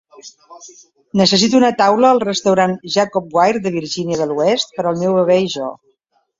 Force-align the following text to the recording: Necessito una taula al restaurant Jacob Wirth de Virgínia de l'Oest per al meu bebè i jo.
Necessito 1.21 1.59
una 1.59 1.69
taula 1.81 2.09
al 2.15 2.23
restaurant 2.25 2.75
Jacob 2.97 3.37
Wirth 3.39 3.67
de 3.69 3.75
Virgínia 3.79 4.21
de 4.25 4.31
l'Oest 4.33 4.77
per 4.81 4.89
al 4.93 5.01
meu 5.07 5.23
bebè 5.23 5.41
i 5.47 5.57
jo. 5.61 5.73